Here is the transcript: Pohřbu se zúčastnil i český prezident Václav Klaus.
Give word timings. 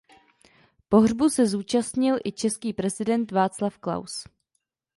Pohřbu 0.89 1.29
se 1.29 1.47
zúčastnil 1.47 2.17
i 2.25 2.31
český 2.31 2.73
prezident 2.73 3.31
Václav 3.31 3.77
Klaus. 3.77 4.25